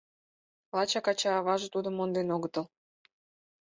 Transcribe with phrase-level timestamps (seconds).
[0.75, 2.65] Лачак ача-аваже тудым монден огытыл.